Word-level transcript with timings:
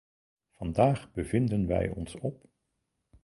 Vandaag 0.51 1.11
bevinden 1.11 1.67
wij 1.67 1.89
ons 1.89 2.15
op. 2.15 2.45